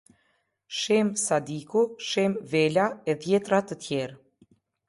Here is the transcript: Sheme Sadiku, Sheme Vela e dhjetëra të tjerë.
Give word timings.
Sheme 0.77 1.15
Sadiku, 1.25 1.81
Sheme 2.07 2.39
Vela 2.55 2.89
e 3.13 3.19
dhjetëra 3.21 3.63
të 3.69 3.81
tjerë. 3.85 4.19